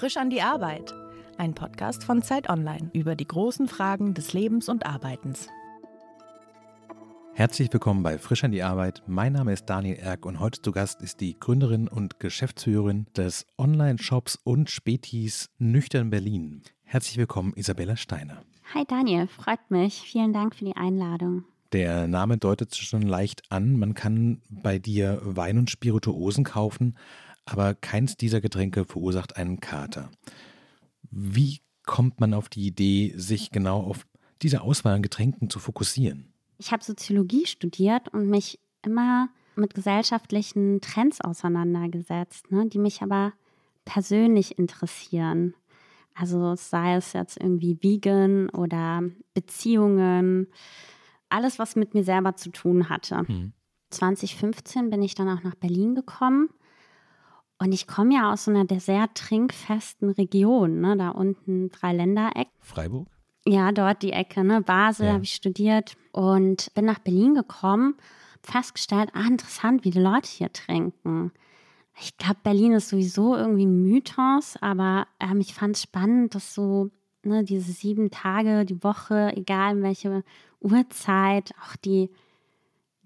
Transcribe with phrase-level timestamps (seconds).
[0.00, 0.94] Frisch an die Arbeit.
[1.36, 5.46] Ein Podcast von Zeit Online über die großen Fragen des Lebens und Arbeitens.
[7.34, 9.02] Herzlich willkommen bei Frisch an die Arbeit.
[9.06, 13.46] Mein Name ist Daniel Erck und heute zu Gast ist die Gründerin und Geschäftsführerin des
[13.58, 16.62] Online-Shops und Spätis Nüchtern Berlin.
[16.84, 18.42] Herzlich willkommen, Isabella Steiner.
[18.72, 20.00] Hi Daniel, freut mich.
[20.00, 21.44] Vielen Dank für die Einladung.
[21.72, 23.78] Der Name deutet schon leicht an.
[23.78, 26.96] Man kann bei dir Wein und Spirituosen kaufen,
[27.44, 30.10] aber keins dieser Getränke verursacht einen Kater.
[31.10, 34.06] Wie kommt man auf die Idee, sich genau auf
[34.42, 36.32] diese Auswahl an Getränken zu fokussieren?
[36.58, 43.32] Ich habe Soziologie studiert und mich immer mit gesellschaftlichen Trends auseinandergesetzt, ne, die mich aber
[43.84, 45.54] persönlich interessieren.
[46.14, 49.02] Also sei es jetzt irgendwie Vegan oder
[49.34, 50.48] Beziehungen,
[51.28, 53.26] alles, was mit mir selber zu tun hatte.
[53.26, 53.52] Hm.
[53.90, 56.50] 2015 bin ich dann auch nach Berlin gekommen
[57.60, 60.96] und ich komme ja aus so einer sehr trinkfesten Region, ne?
[60.96, 62.48] da unten Dreiländereck.
[62.58, 63.06] Freiburg?
[63.44, 64.62] Ja, dort die Ecke, ne?
[64.62, 65.12] Basel ja.
[65.12, 67.96] habe ich studiert und bin nach Berlin gekommen,
[68.42, 71.32] festgestellt, ah, interessant, wie die Leute hier trinken.
[72.00, 76.54] Ich glaube, Berlin ist sowieso irgendwie ein Mythos, aber ähm, ich fand es spannend, dass
[76.54, 76.90] so
[77.24, 80.24] ne, diese sieben Tage die Woche, egal welche
[80.60, 82.10] Uhrzeit, auch die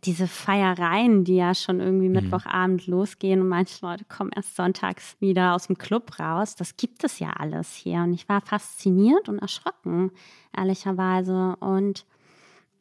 [0.05, 2.15] diese Feiereien, die ja schon irgendwie mhm.
[2.15, 7.05] Mittwochabend losgehen und manche Leute kommen erst sonntags wieder aus dem Club raus, das gibt
[7.05, 8.03] es ja alles hier.
[8.03, 10.11] Und ich war fasziniert und erschrocken,
[10.57, 11.57] ehrlicherweise.
[11.61, 12.05] Und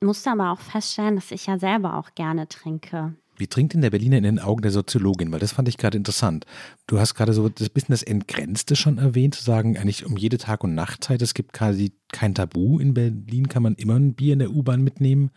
[0.02, 3.16] musste aber auch feststellen, dass ich ja selber auch gerne trinke.
[3.36, 5.32] Wie trinkt denn der Berliner in den Augen der Soziologin?
[5.32, 6.46] Weil das fand ich gerade interessant.
[6.86, 10.38] Du hast gerade so ein bisschen das Entgrenzte schon erwähnt, zu sagen, eigentlich um jede
[10.38, 12.78] Tag- und Nachtzeit, es gibt quasi kein Tabu.
[12.78, 15.32] In Berlin kann man immer ein Bier in der U-Bahn mitnehmen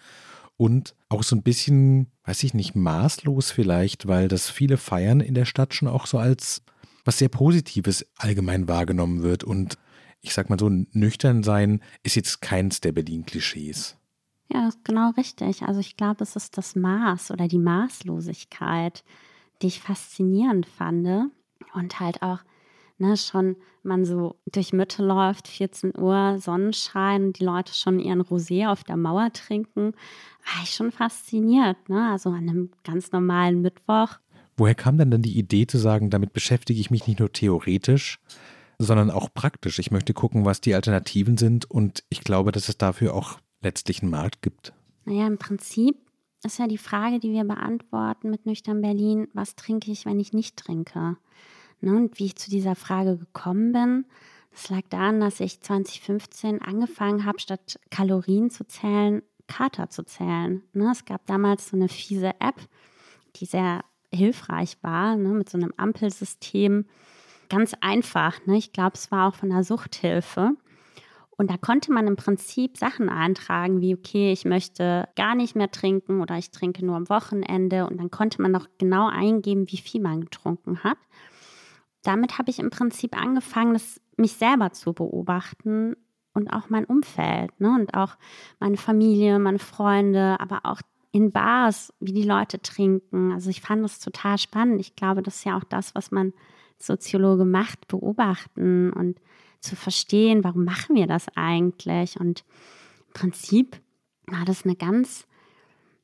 [0.57, 5.35] und auch so ein bisschen, weiß ich nicht, maßlos vielleicht, weil das viele Feiern in
[5.35, 6.63] der Stadt schon auch so als
[7.05, 9.45] was sehr Positives allgemein wahrgenommen wird.
[9.45, 9.79] Und
[10.21, 13.97] ich sag mal so, nüchtern sein ist jetzt keins der Berlin-Klischees.
[14.53, 15.63] Ja, genau richtig.
[15.63, 19.05] Also ich glaube, es ist das Maß oder die Maßlosigkeit,
[19.63, 21.31] die ich faszinierend fand.
[21.75, 22.41] Und halt auch
[22.99, 28.69] ne, schon man so durch Mitte läuft, 14 Uhr, Sonnenschein, die Leute schon ihren Rosé
[28.69, 29.93] auf der Mauer trinken,
[30.45, 31.89] war ich schon fasziniert.
[31.89, 32.11] Ne?
[32.11, 34.19] Also an einem ganz normalen Mittwoch.
[34.57, 38.19] Woher kam denn dann die Idee zu sagen, damit beschäftige ich mich nicht nur theoretisch,
[38.79, 39.79] sondern auch praktisch?
[39.79, 44.03] Ich möchte gucken, was die Alternativen sind und ich glaube, dass es dafür auch letztlich
[44.03, 44.73] einen Markt gibt.
[45.05, 45.97] Naja, im Prinzip
[46.45, 50.33] ist ja die Frage, die wir beantworten mit Nüchtern Berlin, was trinke ich, wenn ich
[50.33, 51.17] nicht trinke?
[51.81, 54.07] Ne, und wie ich zu dieser Frage gekommen bin,
[54.57, 60.63] das lag daran, dass ich 2015 angefangen habe, statt Kalorien zu zählen, Kater zu zählen.
[60.73, 62.57] Ne, es gab damals so eine fiese App,
[63.37, 66.87] die sehr hilfreich war, ne, mit so einem Ampelsystem.
[67.51, 68.45] Ganz einfach.
[68.47, 68.57] Ne?
[68.57, 70.53] Ich glaube, es war auch von der Suchthilfe.
[71.37, 75.71] Und da konnte man im Prinzip Sachen eintragen, wie, okay, ich möchte gar nicht mehr
[75.71, 77.87] trinken oder ich trinke nur am Wochenende.
[77.87, 80.97] Und dann konnte man noch genau eingeben, wie viel man getrunken hat
[82.07, 85.97] damit habe ich im Prinzip angefangen, das, mich selber zu beobachten
[86.33, 87.75] und auch mein Umfeld ne?
[87.75, 88.17] und auch
[88.59, 90.81] meine Familie, meine Freunde, aber auch
[91.13, 93.33] in Bars, wie die Leute trinken.
[93.33, 94.81] Also ich fand das total spannend.
[94.81, 96.35] Ich glaube, das ist ja auch das, was man
[96.79, 99.19] Soziologe macht, beobachten und
[99.61, 102.21] zu verstehen, warum machen wir das eigentlich?
[102.21, 102.45] Und
[103.07, 103.81] im Prinzip
[104.27, 105.27] war das eine ganz,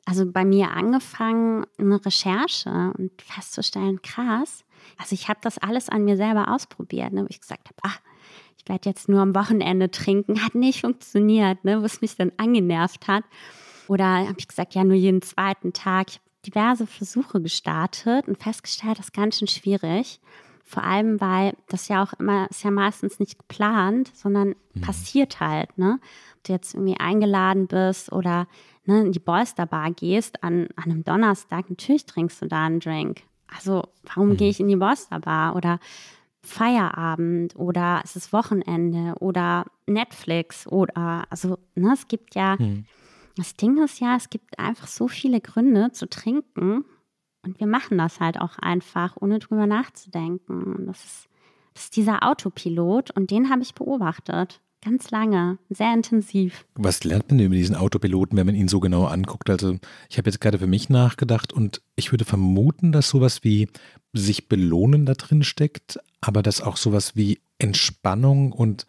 [0.07, 4.65] also bei mir angefangen, eine Recherche und festzustellen, krass,
[4.99, 8.01] also ich habe das alles an mir selber ausprobiert, ne, wo ich gesagt habe, ach,
[8.59, 13.09] ich werde jetzt nur am Wochenende trinken, hat nicht funktioniert, ne, was mich dann angenervt
[13.09, 13.25] hat.
[13.89, 16.09] Oder habe ich gesagt, ja, nur jeden zweiten Tag.
[16.09, 20.21] Ich habe diverse Versuche gestartet und festgestellt, das ist ganz schön schwierig.
[20.65, 24.81] Vor allem, weil das ja auch immer, ist ja meistens nicht geplant, sondern mhm.
[24.81, 25.99] passiert halt, ne?
[26.37, 28.47] Ob du jetzt irgendwie eingeladen bist oder
[28.85, 32.81] ne, in die Boyster Bar gehst an, an einem Donnerstag, natürlich trinkst du da einen
[32.81, 33.23] Drink.
[33.55, 34.37] Also, warum mhm.
[34.37, 35.79] gehe ich in die Boster Bar oder
[36.45, 42.85] Feierabend oder es ist Wochenende oder Netflix oder also, ne, es gibt ja, mhm.
[43.37, 46.85] das Ding ist ja, es gibt einfach so viele Gründe zu trinken
[47.45, 50.63] und wir machen das halt auch einfach, ohne drüber nachzudenken.
[50.77, 51.29] Und das ist,
[51.75, 54.61] das ist dieser Autopilot und den habe ich beobachtet.
[54.85, 56.65] Ganz lange, sehr intensiv.
[56.75, 59.49] Was lernt man denn über diesen Autopiloten, wenn man ihn so genau anguckt?
[59.49, 59.79] Also
[60.11, 63.69] ich habe jetzt gerade für mich nachgedacht und ich würde vermuten, dass sowas wie
[64.13, 68.87] sich belohnen da drin steckt, aber dass auch sowas wie Entspannung und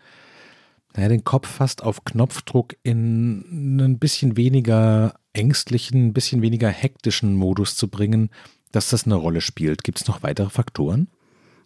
[0.95, 7.36] naja, den Kopf fast auf Knopfdruck in ein bisschen weniger ängstlichen, ein bisschen weniger hektischen
[7.36, 8.30] Modus zu bringen,
[8.72, 9.84] dass das eine Rolle spielt.
[9.84, 11.07] Gibt es noch weitere Faktoren?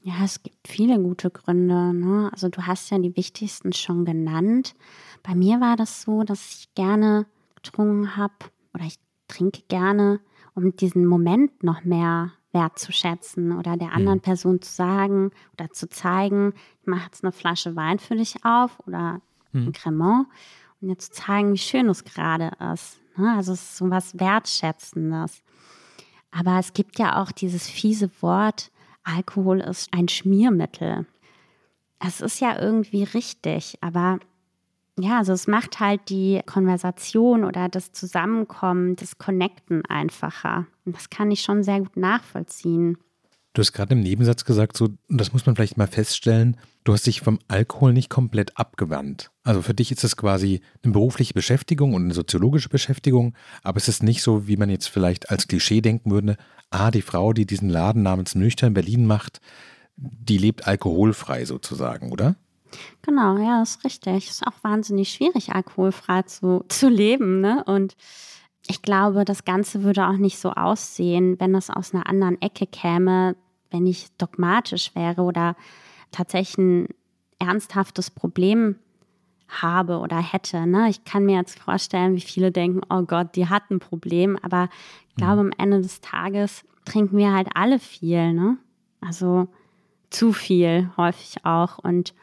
[0.07, 1.93] Ja, es gibt viele gute Gründe.
[1.93, 2.29] Ne?
[2.31, 4.73] Also du hast ja die wichtigsten schon genannt.
[5.21, 7.25] Bei mir war das so, dass ich gerne
[7.55, 8.33] getrunken habe
[8.73, 10.21] oder ich trinke gerne,
[10.55, 14.21] um diesen Moment noch mehr wertzuschätzen oder der anderen mhm.
[14.21, 18.79] Person zu sagen oder zu zeigen, ich mache jetzt eine Flasche Wein für dich auf
[18.87, 19.19] oder
[19.51, 19.67] mhm.
[19.67, 20.27] ein Cremant
[20.79, 23.01] und jetzt zu zeigen, wie schön es gerade ist.
[23.17, 23.35] Ne?
[23.35, 25.43] Also es ist so was Wertschätzendes.
[26.31, 28.71] Aber es gibt ja auch dieses fiese Wort,
[29.07, 31.05] Alkohol ist ein Schmiermittel.
[31.99, 34.19] Es ist ja irgendwie richtig, aber
[34.99, 40.67] ja, also es macht halt die Konversation oder das Zusammenkommen, das Connecten einfacher.
[40.85, 42.97] Und das kann ich schon sehr gut nachvollziehen.
[43.57, 47.07] Du hast gerade im Nebensatz gesagt, so, das muss man vielleicht mal feststellen, du hast
[47.07, 49.31] dich vom Alkohol nicht komplett abgewandt.
[49.43, 53.33] Also für dich ist es quasi eine berufliche Beschäftigung und eine soziologische Beschäftigung,
[53.63, 56.37] aber es ist nicht so, wie man jetzt vielleicht als Klischee denken würde,
[56.69, 59.41] ah, die Frau, die diesen Laden namens Nüchtern Berlin macht,
[59.95, 62.35] die lebt alkoholfrei sozusagen, oder?
[63.01, 64.29] Genau, ja, ist richtig.
[64.29, 67.63] Ist auch wahnsinnig schwierig, alkoholfrei zu, zu leben, ne?
[67.65, 67.95] Und
[68.67, 72.67] ich glaube, das Ganze würde auch nicht so aussehen, wenn es aus einer anderen Ecke
[72.67, 73.35] käme,
[73.71, 75.55] wenn ich dogmatisch wäre oder
[76.11, 76.87] tatsächlich ein
[77.39, 78.75] ernsthaftes Problem
[79.47, 80.65] habe oder hätte.
[80.67, 80.89] Ne?
[80.89, 84.69] Ich kann mir jetzt vorstellen, wie viele denken, oh Gott, die hat ein Problem, aber
[85.09, 85.51] ich glaube, mhm.
[85.51, 88.57] am Ende des Tages trinken wir halt alle viel, ne?
[89.01, 89.47] Also
[90.09, 92.13] zu viel, häufig auch und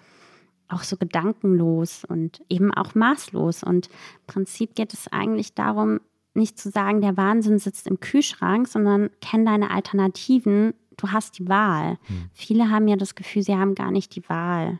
[0.69, 3.63] auch so gedankenlos und eben auch maßlos.
[3.63, 6.01] Und im Prinzip geht es eigentlich darum,
[6.33, 11.49] nicht zu sagen, der Wahnsinn sitzt im Kühlschrank, sondern kenn deine Alternativen du hast die
[11.49, 11.99] Wahl.
[12.07, 12.31] Hm.
[12.33, 14.79] Viele haben ja das Gefühl, sie haben gar nicht die Wahl.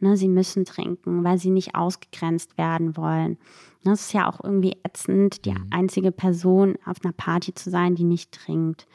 [0.00, 3.38] Ne, sie müssen trinken, weil sie nicht ausgegrenzt werden wollen.
[3.84, 5.66] Das ist ja auch irgendwie ätzend, die hm.
[5.70, 8.86] einzige Person auf einer Party zu sein, die nicht trinkt.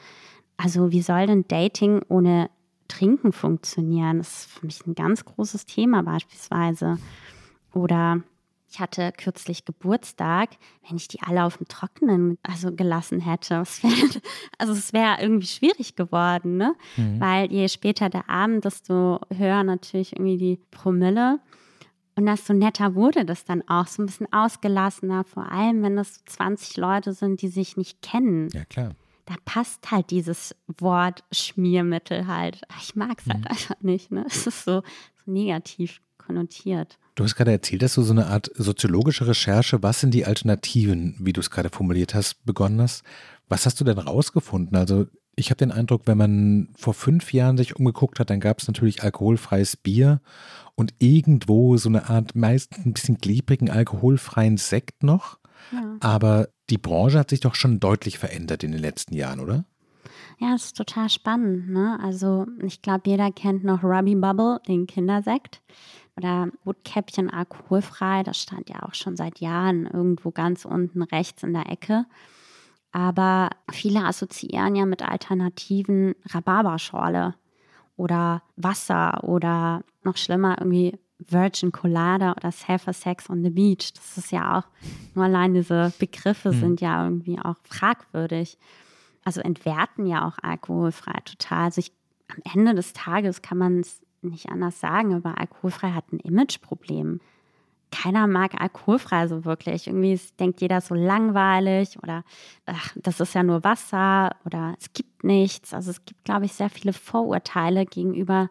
[0.56, 2.50] Also wie soll denn Dating ohne
[2.86, 4.18] Trinken funktionieren?
[4.18, 6.98] Das ist für mich ein ganz großes Thema beispielsweise.
[7.72, 8.22] Oder
[8.70, 10.50] ich hatte kürzlich Geburtstag,
[10.86, 13.60] wenn ich die alle auf dem Trockenen also gelassen hätte.
[13.70, 14.22] Es wär,
[14.58, 16.74] also es wäre irgendwie schwierig geworden, ne?
[16.96, 17.20] Mhm.
[17.20, 21.40] Weil je später der Abend, desto höher natürlich irgendwie die Promille.
[22.14, 26.16] Und desto netter wurde das dann auch, so ein bisschen ausgelassener, vor allem wenn das
[26.16, 28.48] so 20 Leute sind, die sich nicht kennen.
[28.52, 28.94] Ja, klar.
[29.26, 32.62] Da passt halt dieses Wort Schmiermittel halt.
[32.80, 33.46] Ich mag es halt mhm.
[33.46, 34.10] einfach nicht.
[34.12, 34.24] Ne?
[34.28, 34.82] Es ist so,
[35.24, 36.00] so negativ
[36.30, 36.98] konnotiert.
[37.16, 41.16] Du hast gerade erzählt, dass du so eine Art soziologische Recherche, was sind die Alternativen,
[41.18, 43.02] wie du es gerade formuliert hast, begonnen hast.
[43.48, 44.76] Was hast du denn rausgefunden?
[44.76, 48.60] Also ich habe den Eindruck, wenn man vor fünf Jahren sich umgeguckt hat, dann gab
[48.60, 50.20] es natürlich alkoholfreies Bier
[50.76, 55.38] und irgendwo so eine Art meist ein bisschen klebrigen alkoholfreien Sekt noch.
[55.72, 55.96] Ja.
[56.00, 59.64] Aber die Branche hat sich doch schon deutlich verändert in den letzten Jahren, oder?
[60.38, 61.68] Ja, das ist total spannend.
[61.68, 61.98] Ne?
[62.02, 65.60] Also ich glaube, jeder kennt noch Ruby Bubble, den Kindersekt
[66.20, 68.22] oder Rotkäppchen alkoholfrei.
[68.22, 72.04] Das stand ja auch schon seit Jahren irgendwo ganz unten rechts in der Ecke.
[72.92, 77.34] Aber viele assoziieren ja mit Alternativen Rhabarberschorle
[77.96, 83.92] oder Wasser oder noch schlimmer irgendwie Virgin Colada oder Safer Sex on the Beach.
[83.94, 84.64] Das ist ja auch,
[85.14, 86.60] nur allein diese Begriffe mhm.
[86.60, 88.58] sind ja irgendwie auch fragwürdig.
[89.24, 91.64] Also entwerten ja auch alkoholfrei total.
[91.64, 91.92] Also ich,
[92.28, 97.20] am Ende des Tages kann man es nicht anders sagen, aber alkoholfrei hat ein Imageproblem.
[97.90, 99.88] Keiner mag alkoholfrei so wirklich.
[99.88, 102.22] Irgendwie denkt jeder so langweilig oder
[102.66, 105.74] ach, das ist ja nur Wasser oder es gibt nichts.
[105.74, 108.48] Also es gibt, glaube ich, sehr viele Vorurteile gegenüber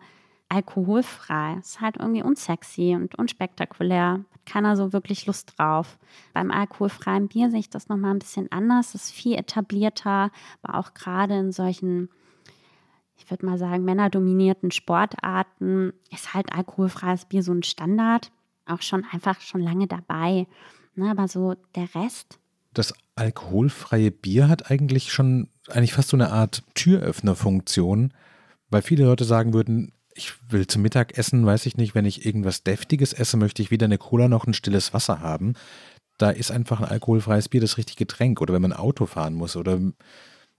[0.50, 1.58] alkoholfrei.
[1.60, 4.26] Es ist halt irgendwie unsexy und unspektakulär.
[4.34, 5.98] Hat keiner so wirklich Lust drauf.
[6.34, 8.96] Beim alkoholfreien Bier sehe ich das nochmal ein bisschen anders.
[8.96, 12.10] Es ist viel etablierter, aber auch gerade in solchen
[13.20, 18.32] ich würde mal sagen, männerdominierten Sportarten ist halt alkoholfreies Bier so ein Standard.
[18.66, 20.48] Auch schon einfach schon lange dabei.
[20.96, 22.40] Ne, aber so der Rest.
[22.74, 28.14] Das alkoholfreie Bier hat eigentlich schon eigentlich fast so eine Art Türöffnerfunktion,
[28.70, 32.64] weil viele Leute sagen würden, ich will zum Mittagessen, weiß ich nicht, wenn ich irgendwas
[32.64, 35.54] Deftiges esse, möchte ich weder eine Cola noch ein stilles Wasser haben.
[36.18, 38.42] Da ist einfach ein alkoholfreies Bier das richtige Getränk.
[38.42, 39.80] Oder wenn man Auto fahren muss oder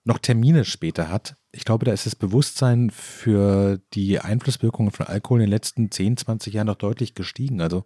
[0.05, 1.37] noch Termine später hat.
[1.53, 6.17] Ich glaube, da ist das Bewusstsein für die Einflusswirkungen von Alkohol in den letzten 10,
[6.17, 7.61] 20 Jahren noch deutlich gestiegen.
[7.61, 7.85] Also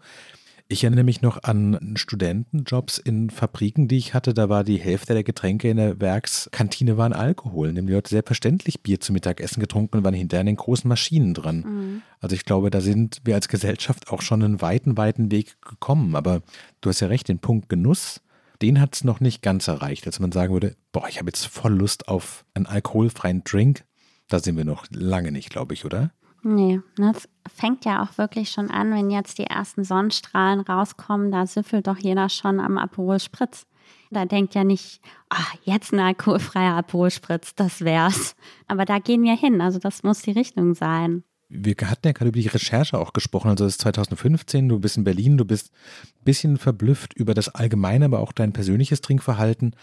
[0.66, 4.32] ich erinnere mich noch an Studentenjobs in Fabriken, die ich hatte.
[4.32, 7.72] Da war die Hälfte der Getränke in der Werkskantine waren Alkohol.
[7.72, 11.34] Nämlich die Leute selbstverständlich Bier zum Mittagessen getrunken und waren hinterher in den großen Maschinen
[11.34, 11.56] dran.
[11.58, 12.02] Mhm.
[12.20, 16.16] Also ich glaube, da sind wir als Gesellschaft auch schon einen weiten, weiten Weg gekommen.
[16.16, 16.40] Aber
[16.80, 18.22] du hast ja recht, den Punkt Genuss
[18.62, 21.46] den hat es noch nicht ganz erreicht, als man sagen würde, boah, ich habe jetzt
[21.46, 23.84] voll Lust auf einen alkoholfreien Drink.
[24.28, 26.12] Da sind wir noch lange nicht, glaube ich, oder?
[26.42, 31.46] Nee, das fängt ja auch wirklich schon an, wenn jetzt die ersten Sonnenstrahlen rauskommen, da
[31.46, 33.66] süffelt doch jeder schon am Aperol Spritz.
[34.10, 38.36] Da denkt ja nicht, ach, jetzt ein alkoholfreier Aperol Spritz, das wär's.
[38.66, 41.24] Aber da gehen wir hin, also das muss die Richtung sein.
[41.56, 44.96] Wir hatten ja gerade über die Recherche auch gesprochen, also es ist 2015, du bist
[44.96, 45.72] in Berlin, du bist
[46.04, 49.76] ein bisschen verblüfft über das allgemeine, aber auch dein persönliches Trinkverhalten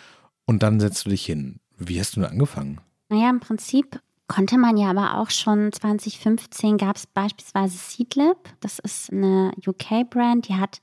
[0.45, 1.59] und dann setzt du dich hin.
[1.77, 2.81] Wie hast du denn angefangen?
[3.09, 8.37] Naja, im Prinzip konnte man ja aber auch schon 2015 gab es beispielsweise Seedlip.
[8.59, 10.81] Das ist eine UK-Brand, die hat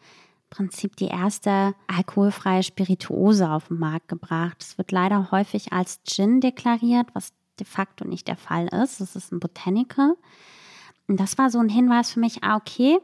[0.51, 4.59] im Prinzip die erste alkoholfreie Spirituose auf den Markt gebracht.
[4.61, 9.01] Es wird leider häufig als Gin deklariert, was de facto nicht der Fall ist.
[9.01, 10.15] Es ist ein Botanical.
[11.09, 12.99] Und das war so ein Hinweis für mich, ah, okay,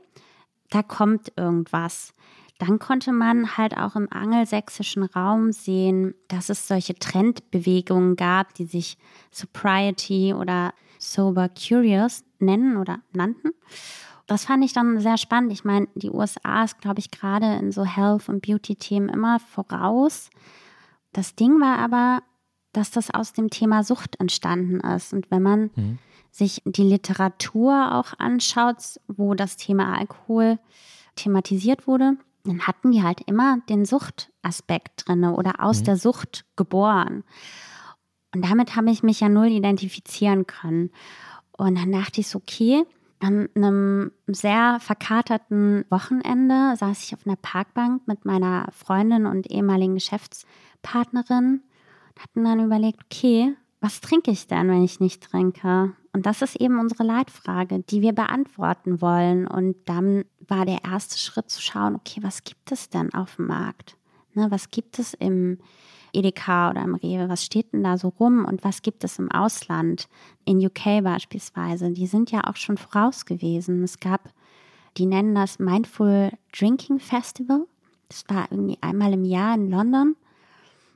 [0.70, 2.14] da kommt irgendwas.
[2.58, 8.66] Dann konnte man halt auch im angelsächsischen Raum sehen, dass es solche Trendbewegungen gab, die
[8.66, 8.96] sich
[9.30, 13.50] Sobriety oder Sober Curious nennen oder nannten.
[14.26, 15.52] Das fand ich dann sehr spannend.
[15.52, 20.30] Ich meine, die USA ist, glaube ich, gerade in so Health- und Beauty-Themen immer voraus.
[21.12, 22.22] Das Ding war aber,
[22.72, 25.12] dass das aus dem Thema Sucht entstanden ist.
[25.12, 25.98] Und wenn man mhm.
[26.34, 30.58] Sich die Literatur auch anschaut, wo das Thema Alkohol
[31.14, 35.84] thematisiert wurde, dann hatten die halt immer den Suchtaspekt drin oder aus mhm.
[35.84, 37.22] der Sucht geboren.
[38.34, 40.90] Und damit habe ich mich ja null identifizieren können.
[41.52, 42.84] Und dann dachte ich so, okay,
[43.20, 49.94] an einem sehr verkaterten Wochenende saß ich auf einer Parkbank mit meiner Freundin und ehemaligen
[49.94, 51.62] Geschäftspartnerin
[52.08, 55.92] und hatten dann überlegt, okay, was trinke ich denn, wenn ich nicht trinke?
[56.14, 59.46] Und das ist eben unsere Leitfrage, die wir beantworten wollen.
[59.46, 63.48] Und dann war der erste Schritt zu schauen, okay, was gibt es denn auf dem
[63.48, 63.98] Markt?
[64.32, 65.58] Ne, was gibt es im
[66.14, 67.28] Edeka oder im Rewe?
[67.28, 68.46] Was steht denn da so rum?
[68.46, 70.08] Und was gibt es im Ausland?
[70.46, 71.90] In UK beispielsweise.
[71.90, 73.82] Die sind ja auch schon voraus gewesen.
[73.82, 74.32] Es gab,
[74.96, 77.66] die nennen das Mindful Drinking Festival.
[78.08, 80.16] Das war irgendwie einmal im Jahr in London.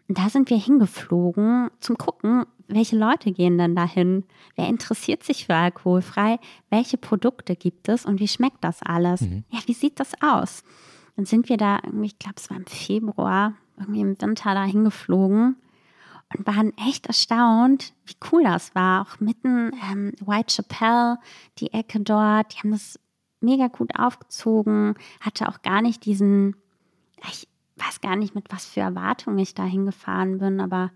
[0.09, 4.25] Und da sind wir hingeflogen zum Gucken, welche Leute gehen denn dahin?
[4.55, 6.39] Wer interessiert sich für alkoholfrei?
[6.71, 9.23] Welche Produkte gibt es und wie schmeckt das alles?
[9.23, 9.45] Mhm.
[9.51, 10.63] Ja, wie sieht das aus?
[11.17, 14.65] Dann sind wir da irgendwie, ich glaube, es war im Februar, irgendwie im Winter da
[14.65, 15.57] hingeflogen
[16.37, 19.03] und waren echt erstaunt, wie cool das war.
[19.03, 21.17] Auch mitten ähm, Whitechapel,
[21.59, 23.01] die Ecke dort, die haben das
[23.41, 26.57] mega gut aufgezogen, hatte auch gar nicht diesen,
[27.31, 30.91] ich weiß gar nicht, mit was für Erwartungen ich da hingefahren bin, aber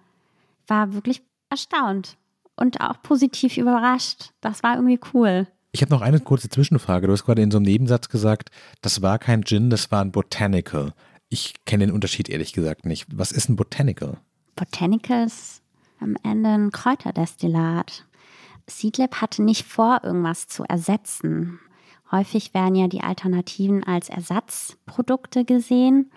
[0.67, 2.17] war wirklich erstaunt
[2.57, 4.31] und auch positiv überrascht.
[4.41, 5.47] Das war irgendwie cool.
[5.71, 7.07] Ich habe noch eine kurze Zwischenfrage.
[7.07, 8.51] Du hast gerade in so einem Nebensatz gesagt,
[8.83, 10.93] das war kein Gin, das war ein Botanical.
[11.29, 13.07] Ich kenne den Unterschied ehrlich gesagt nicht.
[13.11, 14.19] Was ist ein Botanical?
[14.55, 15.63] Botanical ist
[16.01, 18.05] am Ende ein Kräuterdestillat.
[18.69, 21.59] Seedlip hatte nicht vor, irgendwas zu ersetzen.
[22.11, 26.11] Häufig werden ja die Alternativen als Ersatzprodukte gesehen.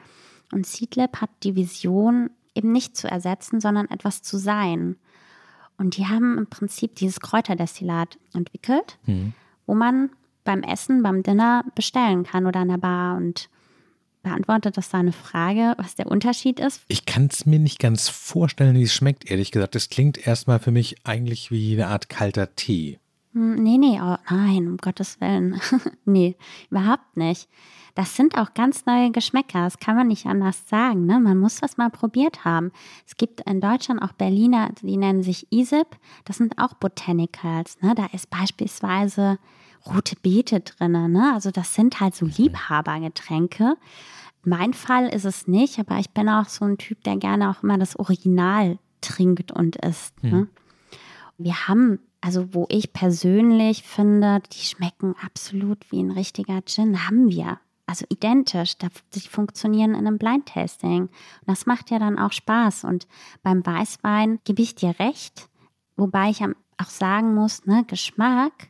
[0.52, 4.98] Und Seedlip hat die Vision, eben nicht zu ersetzen, sondern etwas zu sein.
[5.78, 9.34] Und die haben im Prinzip dieses Kräuterdestillat entwickelt, mhm.
[9.66, 10.10] wo man
[10.44, 13.18] beim Essen, beim Dinner bestellen kann oder an der Bar.
[13.18, 13.50] Und
[14.24, 16.82] beantwortet das da eine Frage, was der Unterschied ist?
[16.88, 19.76] Ich kann es mir nicht ganz vorstellen, wie es schmeckt, ehrlich gesagt.
[19.76, 23.00] Das klingt erstmal für mich eigentlich wie eine Art kalter Tee.
[23.36, 25.60] Hm, nee, nee, oh, nein, um Gottes Willen.
[26.06, 26.38] nee,
[26.72, 27.50] überhaupt nicht.
[27.94, 31.06] Das sind auch ganz neue Geschmäcker, das kann man nicht anders sagen.
[31.06, 31.20] Ne?
[31.20, 32.72] Man muss das mal probiert haben.
[33.06, 35.88] Es gibt in Deutschland auch Berliner, die nennen sich ISIP,
[36.24, 37.82] das sind auch Botanicals.
[37.82, 37.94] Ne?
[37.94, 39.38] Da ist beispielsweise
[39.86, 41.12] rote Beete drin.
[41.12, 41.32] Ne?
[41.34, 43.76] Also das sind halt so Liebhabergetränke.
[44.44, 47.64] Mein Fall ist es nicht, aber ich bin auch so ein Typ, der gerne auch
[47.64, 50.22] immer das Original trinkt und isst.
[50.24, 50.32] Ne?
[50.32, 50.50] Mhm.
[51.38, 57.30] Wir haben also wo ich persönlich finde, die schmecken absolut wie ein richtiger Gin, haben
[57.30, 58.78] wir also identisch.
[58.78, 61.04] Die funktionieren in einem Blind-Tasting.
[61.04, 61.12] Und
[61.46, 62.84] das macht ja dann auch Spaß.
[62.84, 63.08] Und
[63.44, 65.50] beim Weißwein gebe ich dir recht,
[65.96, 68.70] wobei ich auch sagen muss, ne, Geschmack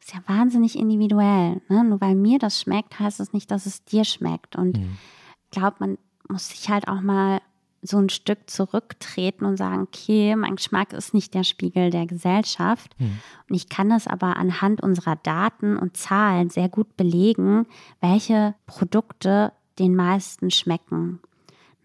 [0.00, 1.62] ist ja wahnsinnig individuell.
[1.68, 1.84] Ne?
[1.84, 4.56] Nur weil mir das schmeckt, heißt es das nicht, dass es dir schmeckt.
[4.56, 4.96] Und mhm.
[5.44, 5.98] ich glaube, man
[6.28, 7.40] muss sich halt auch mal
[7.86, 12.98] so ein Stück zurücktreten und sagen, okay, mein Geschmack ist nicht der Spiegel der Gesellschaft.
[12.98, 13.18] Mhm.
[13.48, 17.66] Und ich kann das aber anhand unserer Daten und Zahlen sehr gut belegen,
[18.00, 21.20] welche Produkte den meisten schmecken.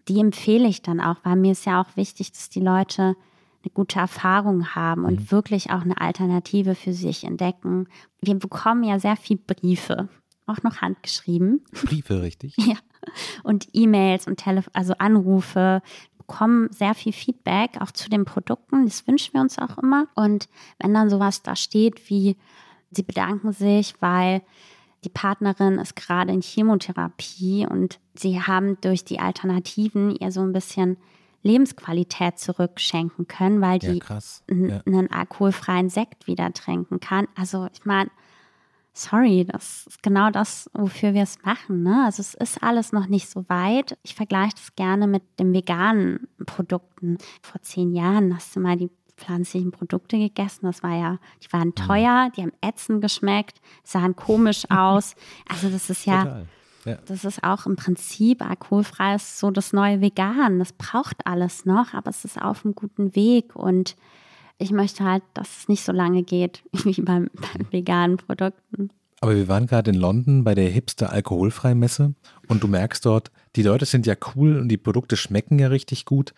[0.08, 3.14] Die empfehle ich dann auch, weil mir ist ja auch wichtig, dass die Leute
[3.62, 5.30] eine gute Erfahrung haben und mhm.
[5.30, 7.88] wirklich auch eine Alternative für sich entdecken.
[8.22, 10.08] Wir bekommen ja sehr viele Briefe,
[10.46, 11.62] auch noch handgeschrieben.
[11.72, 12.56] Briefe, richtig?
[12.58, 12.76] ja
[13.42, 15.82] und E-Mails und Telef also Anrufe
[16.18, 18.84] bekommen sehr viel Feedback auch zu den Produkten.
[18.84, 20.06] Das wünschen wir uns auch immer.
[20.14, 22.36] Und wenn dann sowas da steht wie
[22.92, 24.42] sie bedanken sich, weil
[25.04, 30.52] die Partnerin ist gerade in Chemotherapie und sie haben durch die Alternativen ihr so ein
[30.52, 30.96] bisschen
[31.42, 33.94] Lebensqualität zurückschenken können, weil die Ja,
[34.68, 34.82] Ja.
[34.86, 37.26] einen alkoholfreien Sekt wieder trinken kann.
[37.34, 38.10] Also ich meine,
[38.92, 41.82] sorry, das ist genau das, wofür wir es machen.
[41.82, 42.04] Ne?
[42.04, 43.98] Also es ist alles noch nicht so weit.
[44.02, 47.18] Ich vergleiche das gerne mit den veganen Produkten.
[47.42, 50.66] Vor zehn Jahren hast du mal die pflanzlichen Produkte gegessen.
[50.66, 55.14] Das war ja, die waren teuer, die haben ätzend geschmeckt, sahen komisch aus.
[55.48, 56.42] Also das ist ja.
[56.86, 56.96] Ja.
[57.04, 60.58] das ist auch im Prinzip alkoholfrei ist so das neue Vegan.
[60.58, 63.96] Das braucht alles noch, aber es ist auf einem guten Weg und
[64.60, 68.90] ich möchte halt, dass es nicht so lange geht wie beim, bei veganen Produkten.
[69.20, 72.14] Aber wir waren gerade in London bei der Hipster alkoholfrei Messe
[72.48, 76.06] und du merkst dort, die Leute sind ja cool und die Produkte schmecken ja richtig
[76.06, 76.32] gut.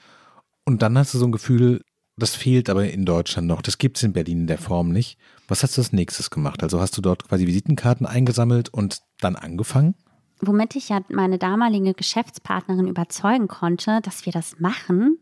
[0.64, 1.82] Und dann hast du so ein Gefühl,
[2.16, 3.62] das fehlt aber in Deutschland noch.
[3.62, 5.18] Das gibt es in Berlin in der Form nicht.
[5.48, 6.62] Was hast du als nächstes gemacht?
[6.62, 9.94] Also hast du dort quasi Visitenkarten eingesammelt und dann angefangen?
[10.40, 15.18] Womit ich ja meine damalige Geschäftspartnerin überzeugen konnte, dass wir das machen,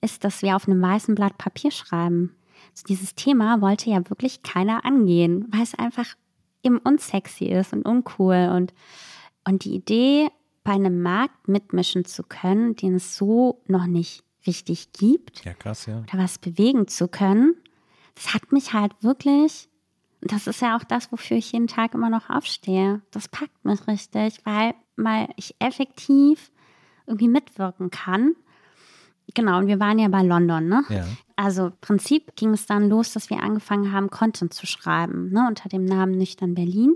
[0.00, 2.34] ist, dass wir auf einem weißen Blatt Papier schreiben.
[2.72, 6.06] Also dieses Thema wollte ja wirklich keiner angehen, weil es einfach
[6.62, 8.50] eben unsexy ist und uncool.
[8.54, 8.72] Und,
[9.44, 10.28] und die Idee,
[10.64, 15.86] bei einem Markt mitmischen zu können, den es so noch nicht richtig gibt, Ja, krass,
[15.86, 15.98] ja.
[16.00, 17.54] oder was bewegen zu können,
[18.14, 19.68] das hat mich halt wirklich,
[20.20, 23.02] und das ist ja auch das, wofür ich jeden Tag immer noch aufstehe.
[23.10, 26.50] Das packt mich richtig, weil, weil ich effektiv
[27.06, 28.34] irgendwie mitwirken kann.
[29.34, 30.84] Genau, und wir waren ja bei London, ne?
[30.88, 31.06] Ja.
[31.42, 35.44] Also im Prinzip ging es dann los, dass wir angefangen haben, Content zu schreiben, ne,
[35.48, 36.94] unter dem Namen Nüchtern Berlin.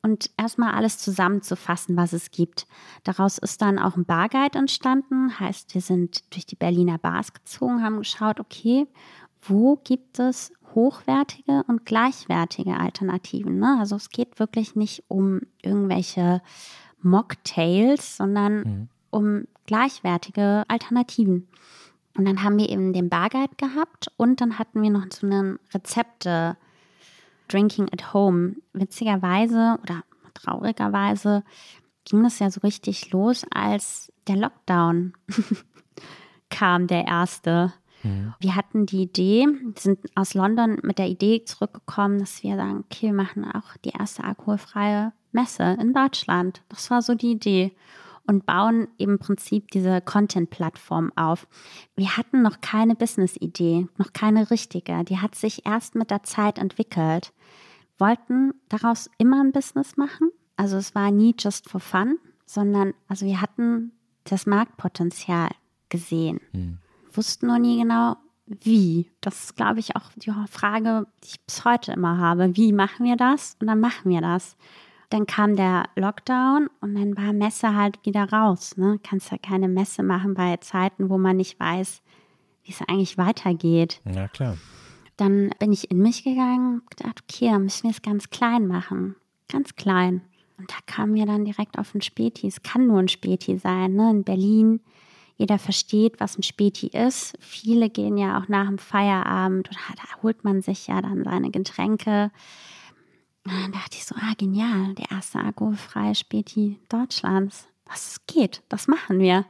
[0.00, 2.68] Und erstmal alles zusammenzufassen, was es gibt.
[3.02, 5.40] Daraus ist dann auch ein Barguide entstanden.
[5.40, 8.86] Heißt, wir sind durch die Berliner Bars gezogen, haben geschaut, okay,
[9.42, 13.58] wo gibt es hochwertige und gleichwertige Alternativen?
[13.58, 13.78] Ne?
[13.80, 16.42] Also es geht wirklich nicht um irgendwelche
[17.02, 21.48] Mocktails, sondern um gleichwertige Alternativen.
[22.16, 25.58] Und dann haben wir eben den Barguide gehabt und dann hatten wir noch so einen
[25.72, 26.56] Rezepte
[27.48, 28.56] Drinking at Home.
[28.72, 31.42] Witzigerweise oder traurigerweise
[32.04, 35.14] ging das ja so richtig los, als der Lockdown
[36.50, 37.72] kam, der erste.
[38.38, 39.46] Wir hatten die Idee,
[39.78, 43.92] sind aus London mit der Idee zurückgekommen, dass wir sagen, okay, wir machen auch die
[43.98, 46.60] erste alkoholfreie Messe in Deutschland.
[46.68, 47.72] Das war so die Idee.
[48.26, 51.46] Und bauen im Prinzip diese Content-Plattform auf.
[51.94, 55.04] Wir hatten noch keine Business-Idee, noch keine richtige.
[55.04, 57.34] Die hat sich erst mit der Zeit entwickelt.
[57.98, 60.30] Wollten daraus immer ein Business machen.
[60.56, 63.92] Also es war nie just for fun, sondern also wir hatten
[64.24, 65.50] das Marktpotenzial
[65.90, 66.80] gesehen
[67.16, 69.10] wussten noch nie genau, wie.
[69.20, 72.56] Das ist, glaube ich, auch die Frage, die ich bis heute immer habe.
[72.56, 73.56] Wie machen wir das?
[73.60, 74.56] Und dann machen wir das.
[75.14, 78.76] Dann kam der Lockdown und dann war Messe halt wieder raus.
[78.76, 78.98] Ne?
[79.08, 82.02] Kannst ja keine Messe machen bei Zeiten, wo man nicht weiß,
[82.64, 84.00] wie es eigentlich weitergeht.
[84.12, 84.56] Ja, klar.
[85.16, 88.66] Dann bin ich in mich gegangen und gedacht, okay, dann müssen wir es ganz klein
[88.66, 89.14] machen.
[89.48, 90.22] Ganz klein.
[90.58, 92.48] Und da kamen wir dann direkt auf ein Späti.
[92.48, 94.10] Es kann nur ein Späti sein, ne?
[94.10, 94.80] In Berlin.
[95.36, 97.36] Jeder versteht, was ein Späti ist.
[97.38, 101.52] Viele gehen ja auch nach dem Feierabend und da holt man sich ja dann seine
[101.52, 102.32] Getränke.
[103.44, 107.68] Dann dachte ich so, ah, genial, der erste alkoholfreie Späti Deutschlands.
[107.84, 109.44] Das geht, das machen wir.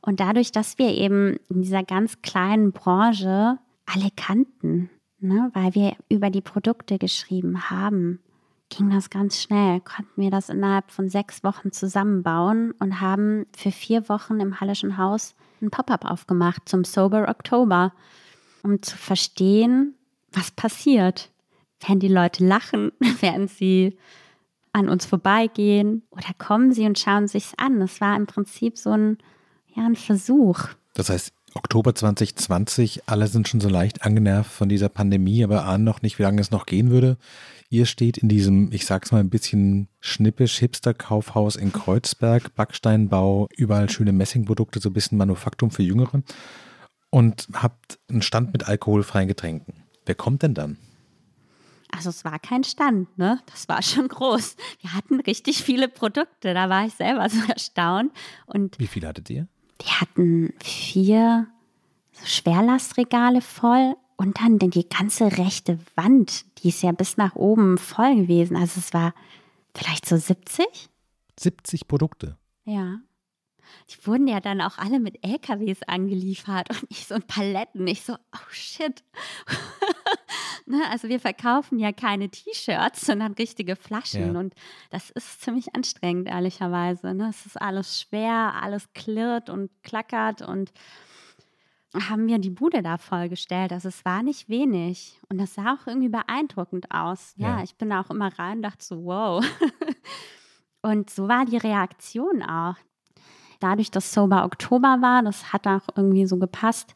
[0.00, 5.96] Und dadurch, dass wir eben in dieser ganz kleinen Branche alle kannten, ne, weil wir
[6.08, 8.20] über die Produkte geschrieben haben,
[8.70, 9.80] ging das ganz schnell.
[9.80, 14.98] Konnten wir das innerhalb von sechs Wochen zusammenbauen und haben für vier Wochen im Hallischen
[14.98, 17.92] Haus ein Pop-up aufgemacht zum Sober Oktober,
[18.62, 19.94] um zu verstehen,
[20.32, 21.30] was passiert.
[21.80, 22.92] Werden die Leute lachen?
[23.20, 23.96] Werden sie
[24.72, 26.02] an uns vorbeigehen?
[26.10, 27.80] Oder kommen sie und schauen sich's an?
[27.80, 29.18] Das war im Prinzip so ein,
[29.74, 30.68] ja, ein Versuch.
[30.94, 35.84] Das heißt, Oktober 2020, alle sind schon so leicht angenervt von dieser Pandemie, aber ahnen
[35.84, 37.16] noch nicht, wie lange es noch gehen würde.
[37.70, 43.90] Ihr steht in diesem, ich sag's mal ein bisschen schnippisch, Hipster-Kaufhaus in Kreuzberg, Backsteinbau, überall
[43.90, 46.22] schöne Messingprodukte, so ein bisschen Manufaktum für Jüngere
[47.10, 49.84] und habt einen Stand mit alkoholfreien Getränken.
[50.06, 50.78] Wer kommt denn dann?
[51.94, 53.40] Also es war kein Stand, ne?
[53.46, 54.56] Das war schon groß.
[54.80, 58.12] Wir hatten richtig viele Produkte, da war ich selber so erstaunt.
[58.46, 59.48] Und Wie viel hattet ihr?
[59.80, 61.46] wir hatten vier
[62.12, 67.36] so Schwerlastregale voll und dann denn die ganze rechte Wand, die ist ja bis nach
[67.36, 68.56] oben voll gewesen.
[68.56, 69.14] Also es war
[69.74, 70.66] vielleicht so 70.
[71.38, 72.36] 70 Produkte.
[72.64, 72.98] Ja.
[73.90, 77.86] Die wurden ja dann auch alle mit LKWs angeliefert und nicht so in Paletten.
[77.86, 79.02] Ich so, oh shit.
[80.66, 80.82] Ne?
[80.90, 84.34] Also wir verkaufen ja keine T-Shirts, sondern richtige Flaschen.
[84.34, 84.38] Ja.
[84.40, 84.52] Und
[84.90, 87.14] das ist ziemlich anstrengend, ehrlicherweise.
[87.14, 87.28] Ne?
[87.30, 90.70] Es ist alles schwer, alles klirrt und klackert und
[91.94, 93.72] haben wir die Bude da vollgestellt.
[93.72, 95.18] Also es war nicht wenig.
[95.30, 97.32] Und das sah auch irgendwie beeindruckend aus.
[97.36, 97.64] Ja, Ja.
[97.64, 99.42] ich bin da auch immer rein und dachte so, wow.
[100.82, 102.76] und so war die Reaktion auch.
[103.60, 106.94] Dadurch, dass Sober Oktober war, das hat auch irgendwie so gepasst,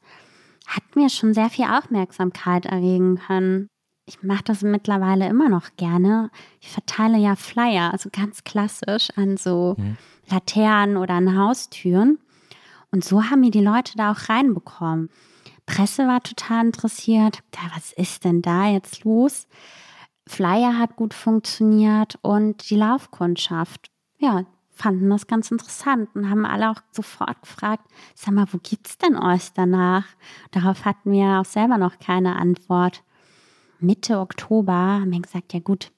[0.67, 3.69] hat mir schon sehr viel Aufmerksamkeit erregen können.
[4.07, 6.31] Ich mache das mittlerweile immer noch gerne.
[6.61, 9.77] Ich verteile ja Flyer, also ganz klassisch an so
[10.29, 12.19] Laternen oder an Haustüren.
[12.91, 15.09] Und so haben mir die Leute da auch reinbekommen.
[15.67, 17.39] Presse war total interessiert.
[17.53, 19.47] Da, was ist denn da jetzt los?
[20.27, 26.71] Flyer hat gut funktioniert und die Laufkundschaft, ja, fanden das ganz interessant und haben alle
[26.71, 30.07] auch sofort gefragt, sag mal, wo gibt's denn euch danach?
[30.51, 33.03] Darauf hatten wir auch selber noch keine Antwort.
[33.81, 35.93] Mitte Oktober haben wir gesagt, ja gut,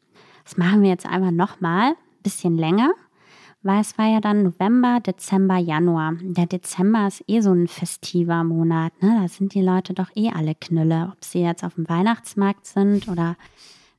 [0.45, 2.91] das machen wir jetzt einmal nochmal, bisschen länger,
[3.63, 6.15] weil es war ja dann November, Dezember, Januar.
[6.21, 9.21] Der Dezember ist eh so ein festiver Monat, ne?
[9.23, 13.09] Da sind die Leute doch eh alle Knülle, ob sie jetzt auf dem Weihnachtsmarkt sind
[13.09, 13.37] oder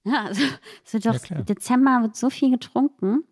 [0.03, 0.43] ja, also
[0.85, 1.41] es wird Ja, doch, klar.
[1.43, 3.23] Dezember wird so viel getrunken.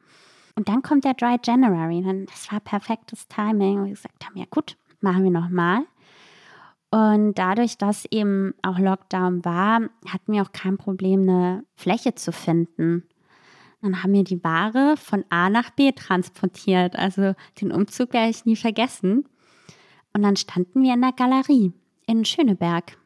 [0.55, 2.25] Und dann kommt der Dry January.
[2.27, 3.79] Das war perfektes Timing.
[3.79, 5.85] Und wir gesagt haben, ja gut, machen wir nochmal.
[6.91, 12.31] Und dadurch, dass eben auch Lockdown war, hatten wir auch kein Problem, eine Fläche zu
[12.31, 13.03] finden.
[13.81, 16.95] Dann haben wir die Ware von A nach B transportiert.
[16.95, 19.27] Also den Umzug werde ich nie vergessen.
[20.13, 21.73] Und dann standen wir in der Galerie
[22.05, 22.97] in Schöneberg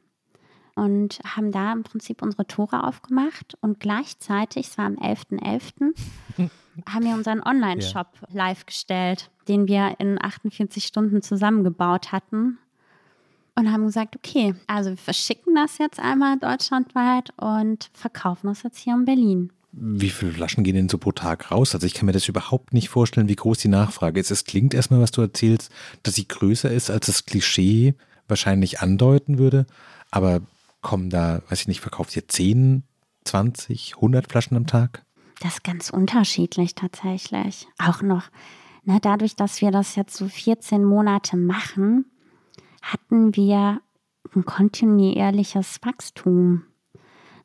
[0.75, 3.57] und haben da im Prinzip unsere Tore aufgemacht.
[3.61, 5.93] Und gleichzeitig, es war am 11.11.,
[6.87, 12.59] haben wir unseren Online-Shop live gestellt, den wir in 48 Stunden zusammengebaut hatten.
[13.55, 18.77] Und haben gesagt, okay, also wir verschicken das jetzt einmal deutschlandweit und verkaufen das jetzt
[18.77, 19.51] hier in Berlin.
[19.71, 21.73] Wie viele Flaschen gehen denn so pro Tag raus?
[21.73, 24.29] Also ich kann mir das überhaupt nicht vorstellen, wie groß die Nachfrage ist.
[24.29, 25.71] Es klingt erstmal, was du erzählst,
[26.03, 27.95] dass sie größer ist, als das Klischee
[28.27, 29.65] wahrscheinlich andeuten würde.
[30.11, 30.41] Aber
[30.81, 32.83] kommen da, weiß ich nicht, verkauft ihr 10,
[33.25, 35.03] 20, 100 Flaschen am Tag?
[35.39, 37.67] Das ist ganz unterschiedlich tatsächlich.
[37.77, 38.23] Auch noch,
[38.83, 42.05] ne, dadurch, dass wir das jetzt so 14 Monate machen,
[42.81, 43.81] hatten wir
[44.35, 46.63] ein kontinuierliches Wachstum.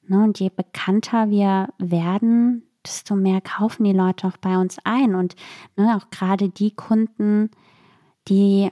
[0.06, 5.14] Ne, und je bekannter wir werden, desto mehr kaufen die Leute auch bei uns ein.
[5.14, 5.36] Und
[5.76, 7.50] ne, auch gerade die Kunden,
[8.28, 8.70] die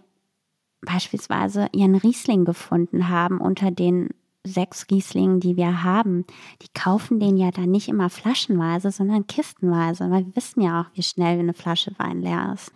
[0.83, 4.09] beispielsweise ihren Riesling gefunden haben unter den
[4.46, 6.24] sechs Rieslingen, die wir haben,
[6.62, 10.87] die kaufen den ja dann nicht immer flaschenweise, sondern kistenweise, weil wir wissen ja auch,
[10.94, 12.72] wie schnell eine Flasche Wein leer ist.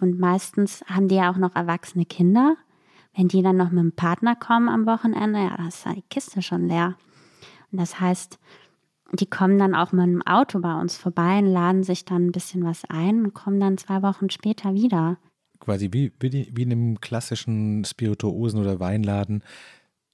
[0.00, 2.56] Und meistens haben die ja auch noch erwachsene Kinder.
[3.14, 6.42] Wenn die dann noch mit dem Partner kommen am Wochenende, ja, dann ist die Kiste
[6.42, 6.96] schon leer.
[7.72, 8.38] Und das heißt,
[9.12, 12.32] die kommen dann auch mit einem Auto bei uns vorbei und laden sich dann ein
[12.32, 15.16] bisschen was ein und kommen dann zwei Wochen später wieder.
[15.60, 19.42] Quasi wie, wie, wie in einem klassischen Spirituosen- oder Weinladen.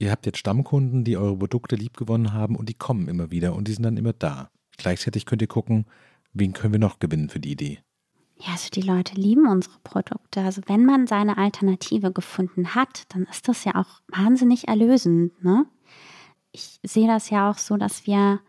[0.03, 3.69] Ihr habt jetzt Stammkunden, die eure Produkte liebgewonnen haben und die kommen immer wieder und
[3.69, 4.51] die sind dann immer da.
[4.77, 5.87] Gleichzeitig könnt ihr gucken,
[6.33, 7.79] wen können wir noch gewinnen für die Idee.
[8.37, 10.41] Ja, also die Leute lieben unsere Produkte.
[10.41, 15.41] Also wenn man seine Alternative gefunden hat, dann ist das ja auch wahnsinnig erlösend.
[15.45, 15.67] Ne?
[16.51, 18.41] Ich sehe das ja auch so, dass wir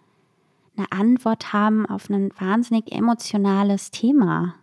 [0.76, 4.56] eine Antwort haben auf ein wahnsinnig emotionales Thema.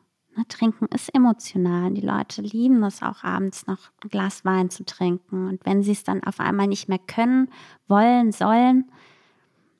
[0.48, 1.92] Trinken ist emotional.
[1.92, 5.48] Die Leute lieben es auch abends noch ein Glas Wein zu trinken.
[5.48, 7.48] Und wenn sie es dann auf einmal nicht mehr können,
[7.88, 8.90] wollen, sollen,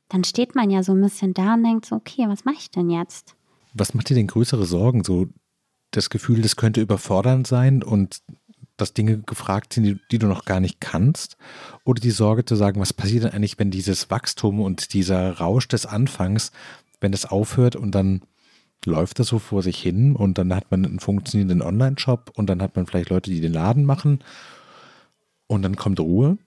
[0.09, 2.71] dann steht man ja so ein bisschen da und denkt so, okay, was mache ich
[2.71, 3.37] denn jetzt?
[3.75, 5.05] Was macht dir denn größere Sorgen?
[5.05, 5.29] So
[5.93, 8.21] das Gefühl, das könnte überfordernd sein und
[8.77, 11.37] dass Dinge gefragt sind, die, die du noch gar nicht kannst?
[11.85, 15.69] Oder die Sorge zu sagen, was passiert denn eigentlich, wenn dieses Wachstum und dieser Rausch
[15.69, 16.51] des Anfangs,
[17.01, 18.23] wenn das aufhört und dann
[18.85, 22.63] läuft das so vor sich hin und dann hat man einen funktionierenden Online-Shop und dann
[22.63, 24.21] hat man vielleicht Leute, die den Laden machen
[25.47, 26.39] und dann kommt Ruhe?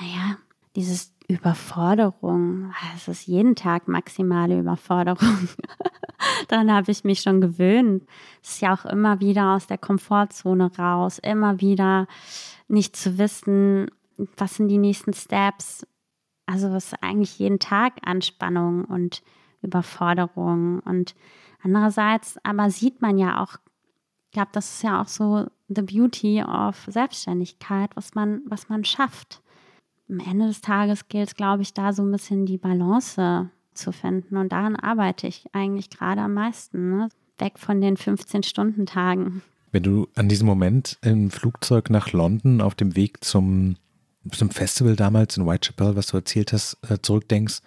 [0.00, 0.36] Naja,
[0.74, 5.48] dieses Überforderung, es ist jeden Tag maximale Überforderung.
[6.48, 8.04] Daran habe ich mich schon gewöhnt.
[8.42, 12.06] Es ist ja auch immer wieder aus der Komfortzone raus, immer wieder
[12.68, 13.90] nicht zu wissen,
[14.36, 15.86] was sind die nächsten Steps.
[16.46, 19.22] Also es ist eigentlich jeden Tag Anspannung und
[19.64, 20.80] Überforderung.
[20.80, 21.14] Und
[21.62, 23.56] andererseits aber sieht man ja auch,
[24.26, 28.84] ich glaube, das ist ja auch so the beauty of Selbstständigkeit, was man, was man
[28.84, 29.42] schafft
[30.08, 33.92] am Ende des Tages gilt es, glaube ich, da so ein bisschen die Balance zu
[33.92, 34.36] finden.
[34.36, 36.90] Und daran arbeite ich eigentlich gerade am meisten.
[36.90, 37.08] Ne?
[37.38, 39.42] Weg von den 15-Stunden-Tagen.
[39.72, 43.76] Wenn du an diesem Moment im Flugzeug nach London auf dem Weg zum
[44.32, 47.58] zum Festival damals in Whitechapel, was du erzählt hast, äh, zurückdenkst,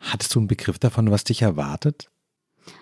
[0.00, 2.10] hattest du einen Begriff davon, was dich erwartet?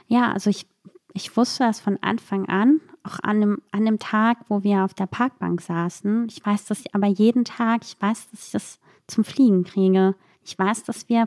[0.06, 0.66] Ja, also ich,
[1.12, 4.94] ich wusste das von Anfang an, auch an dem, an dem Tag, wo wir auf
[4.94, 6.26] der Parkbank saßen.
[6.28, 10.14] Ich weiß das aber jeden Tag, ich weiß, dass ich das zum Fliegen kriege.
[10.42, 11.26] Ich weiß, dass wir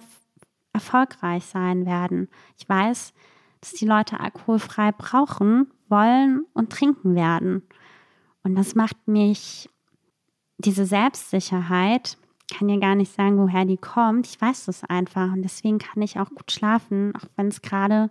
[0.74, 2.30] erfolgreich sein werden.
[2.58, 3.14] Ich weiß,
[3.62, 7.64] dass die Leute alkoholfrei brauchen, wollen und trinken werden.
[8.44, 9.70] Und das macht mich,
[10.60, 12.18] diese Selbstsicherheit,
[12.54, 14.28] kann ja gar nicht sagen, woher die kommt.
[14.28, 18.10] Ich weiß das einfach und deswegen kann ich auch gut schlafen, auch wenn es gerade,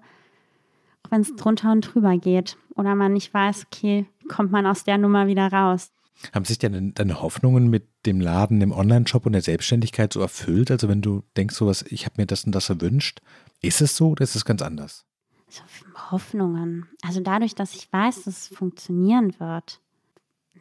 [1.02, 4.84] auch wenn es drunter und drüber geht oder man nicht weiß, okay, kommt man aus
[4.84, 5.90] der Nummer wieder raus.
[6.34, 10.70] Haben sich deine, deine Hoffnungen mit dem Laden, dem Online-Shop und der Selbstständigkeit so erfüllt?
[10.70, 13.20] Also wenn du denkst, sowas, ich habe mir das und das erwünscht,
[13.60, 15.04] ist es so oder ist es ganz anders?
[15.48, 15.62] So
[16.10, 16.86] Hoffnungen.
[17.02, 19.80] Also dadurch, dass ich weiß, dass es funktionieren wird,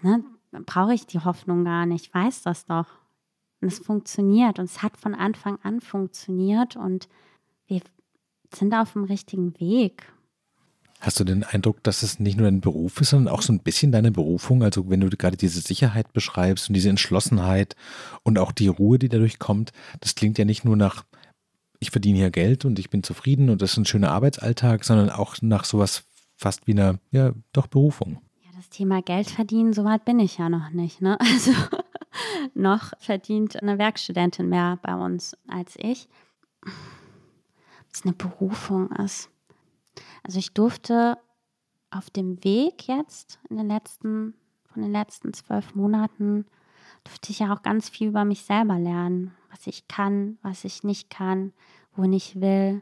[0.01, 0.23] ne,
[0.65, 2.07] brauche ich die Hoffnung gar nicht.
[2.07, 2.87] Ich weiß das doch.
[3.65, 7.09] Und es funktioniert und es hat von Anfang an funktioniert und
[7.65, 7.81] wir
[8.53, 10.05] sind auf dem richtigen Weg.
[10.99, 13.61] Hast du den Eindruck, dass es nicht nur dein Beruf ist, sondern auch so ein
[13.61, 14.61] bisschen deine Berufung?
[14.61, 17.75] Also wenn du gerade diese Sicherheit beschreibst und diese Entschlossenheit
[18.21, 21.03] und auch die Ruhe, die dadurch kommt, das klingt ja nicht nur nach,
[21.79, 25.09] ich verdiene hier Geld und ich bin zufrieden und das ist ein schöner Arbeitsalltag, sondern
[25.09, 26.03] auch nach sowas
[26.35, 28.21] fast wie einer, ja, doch Berufung.
[28.43, 31.01] Ja, das Thema Geld verdienen, so weit bin ich ja noch nicht.
[31.01, 31.17] Ne?
[31.33, 31.51] Also
[32.53, 36.07] noch verdient eine Werkstudentin mehr bei uns als ich.
[37.91, 39.29] Es eine Berufung ist.
[40.23, 41.17] Also ich durfte
[41.91, 44.33] auf dem Weg jetzt in den letzten,
[44.65, 46.45] von den letzten zwölf Monaten,
[47.03, 50.83] durfte ich ja auch ganz viel über mich selber lernen, was ich kann, was ich
[50.83, 51.53] nicht kann,
[51.93, 52.81] wohin ich will,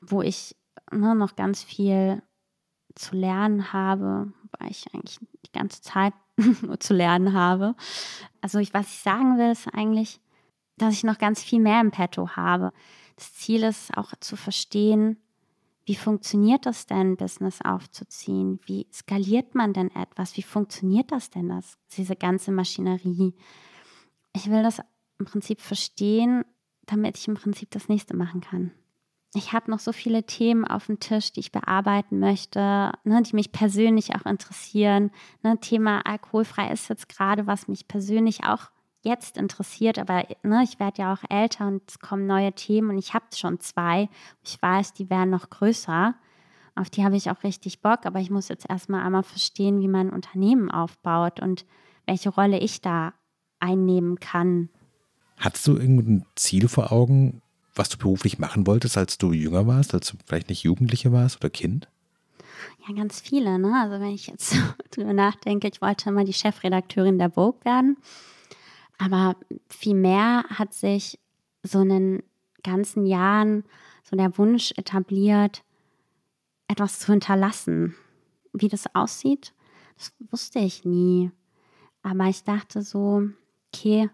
[0.00, 0.56] wo ich
[0.90, 2.22] ne, noch ganz viel
[2.94, 6.14] zu lernen habe, weil ich eigentlich die ganze Zeit
[6.80, 7.74] zu lernen habe.
[8.40, 10.20] Also ich, was ich sagen will, ist eigentlich,
[10.76, 12.72] dass ich noch ganz viel mehr im Petto habe.
[13.16, 15.18] Das Ziel ist auch zu verstehen,
[15.86, 18.58] wie funktioniert das denn, Business aufzuziehen?
[18.64, 20.36] Wie skaliert man denn etwas?
[20.36, 23.34] Wie funktioniert das denn, das, diese ganze Maschinerie?
[24.34, 24.80] Ich will das
[25.18, 26.44] im Prinzip verstehen,
[26.86, 28.72] damit ich im Prinzip das nächste machen kann.
[29.36, 33.34] Ich habe noch so viele Themen auf dem Tisch, die ich bearbeiten möchte, ne, die
[33.34, 35.10] mich persönlich auch interessieren.
[35.42, 38.70] Ne, Thema alkoholfrei ist jetzt gerade, was mich persönlich auch
[39.02, 42.98] jetzt interessiert, aber ne, ich werde ja auch älter und es kommen neue Themen und
[42.98, 44.08] ich habe schon zwei.
[44.44, 46.14] Ich weiß, die werden noch größer.
[46.76, 49.88] Auf die habe ich auch richtig Bock, aber ich muss jetzt erstmal einmal verstehen, wie
[49.88, 51.66] mein Unternehmen aufbaut und
[52.06, 53.14] welche Rolle ich da
[53.58, 54.70] einnehmen kann.
[55.38, 57.42] Hattest du irgendein Ziel vor Augen,
[57.74, 61.36] was du beruflich machen wolltest, als du jünger warst, als du vielleicht nicht Jugendliche warst
[61.36, 61.88] oder Kind?
[62.86, 63.58] Ja, ganz viele.
[63.58, 63.72] Ne?
[63.74, 64.56] Also wenn ich jetzt
[64.90, 67.96] drüber nachdenke, ich wollte immer die Chefredakteurin der Vogue werden.
[68.98, 69.36] Aber
[69.68, 71.18] viel mehr hat sich
[71.62, 72.22] so in den
[72.62, 73.64] ganzen Jahren
[74.04, 75.64] so der Wunsch etabliert,
[76.68, 77.96] etwas zu hinterlassen.
[78.52, 79.52] Wie das aussieht,
[79.96, 81.30] das wusste ich nie.
[82.02, 83.22] Aber ich dachte so,
[83.72, 84.10] okay,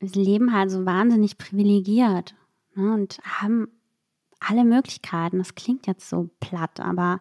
[0.00, 2.34] wir leben halt so wahnsinnig privilegiert
[2.78, 3.68] und haben
[4.40, 5.38] alle Möglichkeiten.
[5.38, 7.20] Das klingt jetzt so platt, aber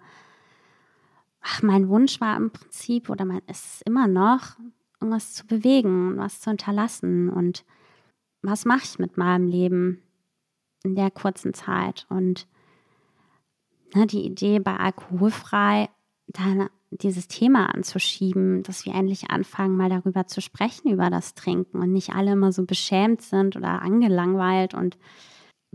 [1.41, 4.57] ach, mein Wunsch war im Prinzip, oder mein, ist es immer noch,
[4.99, 7.65] irgendwas zu bewegen, was zu hinterlassen und
[8.41, 10.01] was mache ich mit meinem Leben
[10.83, 12.05] in der kurzen Zeit.
[12.09, 12.47] Und
[13.93, 15.89] ne, die Idee bei Alkoholfrei,
[16.27, 21.79] dann dieses Thema anzuschieben, dass wir endlich anfangen, mal darüber zu sprechen, über das Trinken
[21.79, 24.97] und nicht alle immer so beschämt sind oder angelangweilt und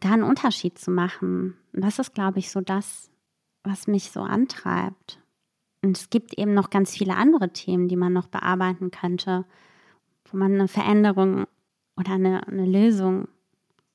[0.04, 1.56] da einen Unterschied zu machen.
[1.72, 3.10] Und das ist, glaube ich, so das,
[3.64, 5.20] was mich so antreibt.
[5.82, 9.44] Und es gibt eben noch ganz viele andere Themen, die man noch bearbeiten könnte,
[10.30, 11.46] wo man eine Veränderung
[11.96, 13.28] oder eine, eine Lösung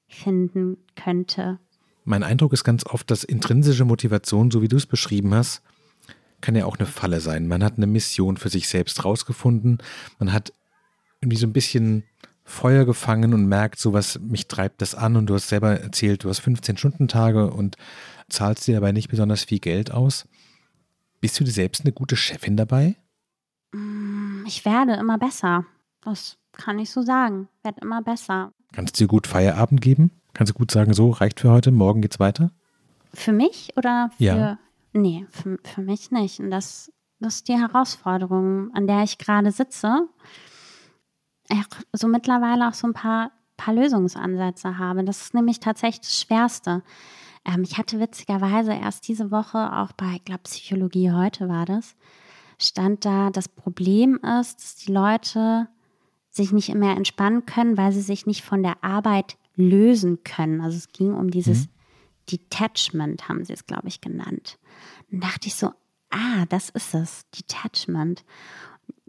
[0.08, 1.60] finden könnte.
[2.04, 5.62] Mein Eindruck ist ganz oft, dass intrinsische Motivation, so wie du es beschrieben hast,
[6.40, 7.48] kann ja auch eine Falle sein.
[7.48, 9.80] Man hat eine Mission für sich selbst rausgefunden.
[10.20, 10.54] Man hat
[11.22, 12.04] irgendwie so ein bisschen
[12.48, 15.18] Feuer gefangen und merkt, so was mich treibt das an.
[15.18, 17.76] Und du hast selber erzählt, du hast 15-Stunden-Tage und
[18.30, 20.26] zahlst dir dabei nicht besonders viel Geld aus.
[21.20, 22.96] Bist du dir selbst eine gute Chefin dabei?
[23.74, 25.66] Mm, ich werde immer besser.
[26.02, 27.50] Das kann ich so sagen.
[27.64, 28.54] Werde immer besser.
[28.72, 30.12] Kannst du dir gut Feierabend geben?
[30.34, 32.52] Kannst du gut sagen, so reicht für heute, morgen geht's weiter?
[33.14, 34.24] Für mich oder für.
[34.24, 34.60] Ja.
[34.94, 36.40] Nee, für, für mich nicht.
[36.40, 40.08] Und das, das ist die Herausforderung, an der ich gerade sitze.
[41.94, 45.04] So mittlerweile auch so ein paar, paar Lösungsansätze habe.
[45.04, 46.84] Das ist nämlich tatsächlich das Schwerste.
[47.46, 51.96] Ähm, ich hatte witzigerweise erst diese Woche auch bei, ich glaube, Psychologie heute war das,
[52.60, 55.68] stand da, das Problem ist, dass die Leute
[56.30, 60.62] sich nicht mehr entspannen können, weil sie sich nicht von der Arbeit lösen können.
[60.62, 61.72] Also es ging um dieses mhm.
[62.32, 64.60] Detachment, haben sie es, glaube ich, genannt.
[65.10, 65.72] Dann dachte ich so,
[66.10, 68.24] ah, das ist es, Detachment.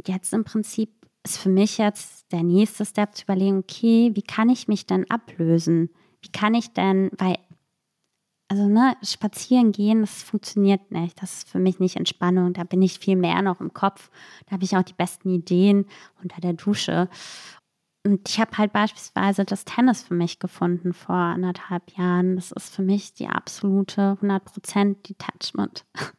[0.06, 0.90] Jetzt im Prinzip
[1.24, 5.10] ist für mich jetzt der nächste Step zu überlegen, okay, wie kann ich mich denn
[5.10, 5.90] ablösen?
[6.20, 7.36] Wie kann ich denn, weil,
[8.48, 11.20] also ne, spazieren gehen, das funktioniert nicht.
[11.22, 12.54] Das ist für mich nicht Entspannung.
[12.54, 14.10] Da bin ich viel mehr noch im Kopf.
[14.46, 15.86] Da habe ich auch die besten Ideen
[16.22, 17.08] unter der Dusche.
[18.04, 22.36] Und ich habe halt beispielsweise das Tennis für mich gefunden vor anderthalb Jahren.
[22.36, 25.84] Das ist für mich die absolute 100% Detachment.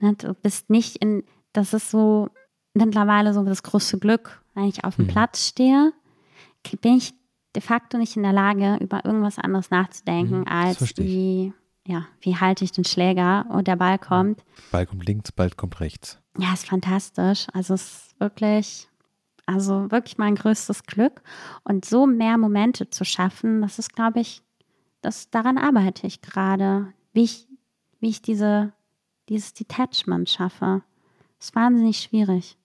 [0.00, 2.28] Ne, du bist nicht in, das ist so
[2.74, 4.42] mittlerweile so das große Glück.
[4.54, 5.10] Wenn ich auf dem mhm.
[5.10, 5.92] Platz stehe,
[6.80, 7.14] bin ich
[7.54, 11.52] de facto nicht in der Lage, über irgendwas anderes nachzudenken, mhm, als wie,
[11.86, 14.44] ja, wie halte ich den Schläger und der Ball kommt.
[14.72, 16.18] Ball kommt links, Ball kommt rechts.
[16.38, 17.46] Ja, ist fantastisch.
[17.52, 18.88] Also es ist wirklich,
[19.46, 21.22] also wirklich mein größtes Glück.
[21.62, 24.42] Und so mehr Momente zu schaffen, das ist, glaube ich,
[25.00, 27.46] das, daran arbeite ich gerade, wie ich,
[28.00, 28.72] wie ich diese,
[29.28, 30.82] dieses Detachment schaffe.
[31.38, 32.56] Das ist wahnsinnig schwierig.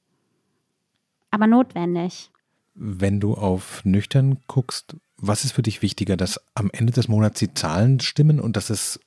[1.31, 2.31] Aber notwendig.
[2.73, 7.39] Wenn du auf nüchtern guckst, was ist für dich wichtiger, dass am Ende des Monats
[7.39, 8.99] die Zahlen stimmen und dass es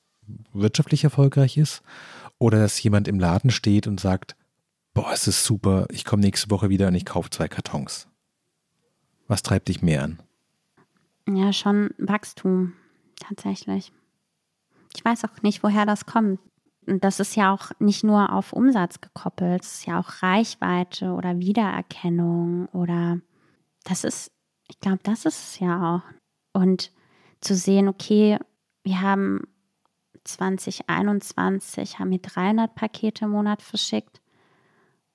[0.53, 1.81] wirtschaftlich erfolgreich ist?
[2.37, 4.35] Oder dass jemand im Laden steht und sagt,
[4.93, 8.07] boah, es ist super, ich komme nächste Woche wieder und ich kaufe zwei Kartons.
[9.27, 10.21] Was treibt dich mehr an?
[11.27, 12.73] Ja, schon Wachstum,
[13.19, 13.91] tatsächlich.
[14.95, 16.39] Ich weiß auch nicht, woher das kommt.
[16.85, 21.39] Das ist ja auch nicht nur auf Umsatz gekoppelt, es ist ja auch Reichweite oder
[21.39, 23.19] Wiedererkennung oder
[23.83, 24.31] das ist,
[24.67, 26.01] ich glaube, das ist es ja auch.
[26.59, 26.91] Und
[27.41, 28.37] zu sehen, okay,
[28.83, 29.41] wir haben
[30.23, 34.21] 2021, haben wir 300 Pakete im Monat verschickt.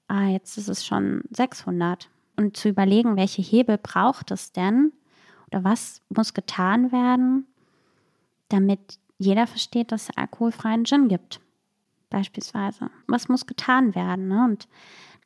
[0.07, 2.11] Ah, jetzt ist es schon 600.
[2.37, 4.93] Und zu überlegen, welche Hebel braucht es denn
[5.49, 7.47] oder was muss getan werden,
[8.49, 11.41] damit jeder versteht, dass es alkoholfreien Gin gibt
[12.11, 12.91] beispielsweise.
[13.07, 14.29] Was muss getan werden?
[14.29, 14.45] Ne?
[14.45, 14.69] Und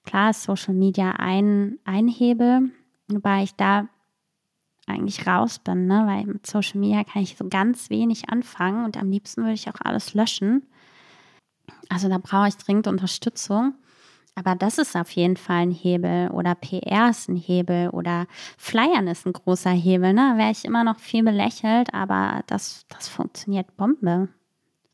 [0.05, 2.71] klar ist Social Media ein, ein Hebel,
[3.09, 3.89] wobei ich da
[4.87, 6.05] eigentlich raus bin, ne?
[6.07, 9.69] weil mit Social Media kann ich so ganz wenig anfangen und am liebsten würde ich
[9.69, 10.67] auch alles löschen.
[11.89, 13.75] Also da brauche ich dringend Unterstützung.
[14.35, 19.07] Aber das ist auf jeden Fall ein Hebel oder PR ist ein Hebel oder Flyern
[19.07, 20.15] ist ein großer Hebel.
[20.15, 20.33] Ne?
[20.33, 24.29] Da wäre ich immer noch viel belächelt, aber das, das funktioniert Bombe.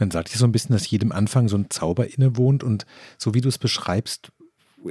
[0.00, 2.86] Man sagt ja so ein bisschen, dass jedem Anfang so ein Zauber innewohnt und
[3.18, 4.32] so wie du es beschreibst,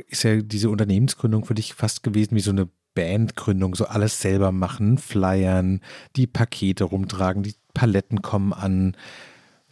[0.08, 4.52] ist ja diese Unternehmensgründung für dich fast gewesen wie so eine Bandgründung, so alles selber
[4.52, 5.82] machen, flyern,
[6.16, 8.96] die Pakete rumtragen, die Paletten kommen an,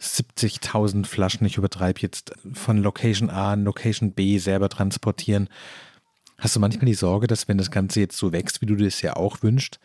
[0.00, 5.48] 70.000 Flaschen, ich übertreibe jetzt, von Location A an Location B selber transportieren.
[6.38, 9.02] Hast du manchmal die Sorge, dass wenn das Ganze jetzt so wächst, wie du das
[9.02, 9.80] ja auch wünschst,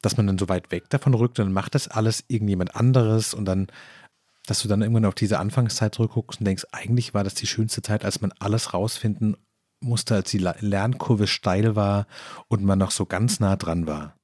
[0.00, 3.44] dass man dann so weit weg davon rückt, dann macht das alles irgendjemand anderes und
[3.44, 3.66] dann
[4.48, 7.82] dass du dann irgendwann auf diese Anfangszeit zurückguckst und denkst, eigentlich war das die schönste
[7.82, 9.36] Zeit, als man alles rausfinden
[9.80, 12.06] musste, als die Lernkurve steil war
[12.48, 14.16] und man noch so ganz nah dran war?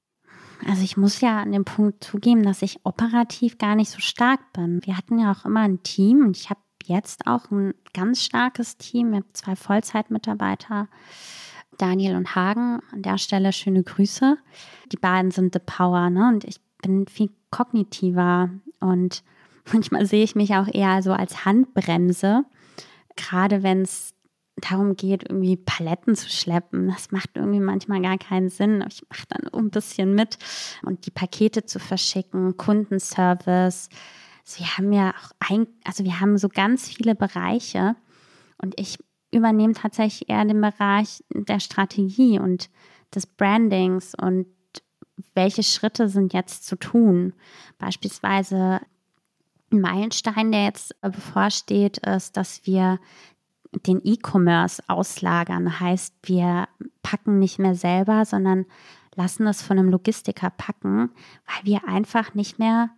[0.67, 4.53] Also ich muss ja an dem Punkt zugeben, dass ich operativ gar nicht so stark
[4.53, 4.81] bin.
[4.85, 8.79] Wir hatten ja auch immer ein Team und ich habe jetzt auch ein ganz starkes
[8.79, 10.89] Team mit zwei Vollzeitmitarbeiter,
[11.77, 12.81] Daniel und Hagen.
[12.93, 14.39] An der Stelle schöne Grüße.
[14.91, 16.29] Die beiden sind the Power, ne?
[16.29, 19.23] Und ich bin viel kognitiver und
[19.73, 22.45] Manchmal sehe ich mich auch eher so als Handbremse,
[23.17, 24.15] gerade wenn es
[24.57, 26.89] darum geht, irgendwie Paletten zu schleppen.
[26.89, 28.85] Das macht irgendwie manchmal gar keinen Sinn.
[28.89, 30.39] Ich mache dann ein bisschen mit
[30.83, 33.89] und die Pakete zu verschicken, Kundenservice.
[34.47, 37.97] Also wir haben ja auch ein, also wir haben so ganz viele Bereiche
[38.59, 38.99] und ich
[39.33, 42.71] übernehme tatsächlich eher den Bereich der Strategie und
[43.15, 44.47] des Brandings und
[45.35, 47.35] welche Schritte sind jetzt zu tun.
[47.79, 48.81] Beispielsweise
[49.81, 52.99] Meilenstein, der jetzt äh, bevorsteht, ist, dass wir
[53.87, 55.81] den E-Commerce auslagern.
[55.81, 56.69] Heißt, wir
[57.03, 58.67] packen nicht mehr selber, sondern
[59.15, 61.11] lassen es von einem Logistiker packen,
[61.47, 62.91] weil wir einfach nicht mehr,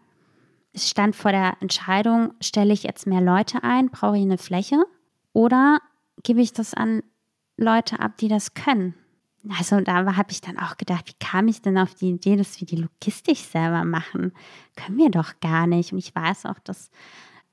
[0.72, 4.84] es stand vor der Entscheidung, stelle ich jetzt mehr Leute ein, brauche ich eine Fläche
[5.32, 5.78] Oder
[6.22, 7.02] gebe ich das an
[7.56, 8.94] Leute ab, die das können?
[9.50, 12.58] Also da habe ich dann auch gedacht, wie kam ich denn auf die Idee, dass
[12.60, 14.32] wir die Logistik selber machen?
[14.76, 15.92] Können wir doch gar nicht.
[15.92, 16.90] Und ich weiß auch, dass,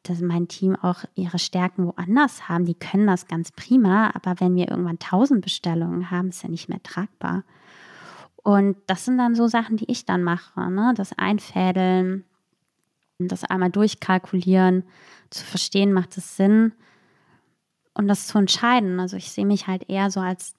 [0.04, 2.66] dass mein Team auch ihre Stärken woanders haben.
[2.66, 6.70] Die können das ganz prima, aber wenn wir irgendwann tausend Bestellungen haben, ist ja nicht
[6.70, 7.44] mehr tragbar.
[8.38, 10.70] Und das sind dann so Sachen, die ich dann mache.
[10.70, 10.94] Ne?
[10.96, 12.26] Das Einfädeln,
[13.20, 14.84] das einmal durchkalkulieren,
[15.30, 16.74] zu verstehen, macht es Sinn
[17.94, 19.00] und das zu entscheiden.
[19.00, 20.56] Also ich sehe mich halt eher so als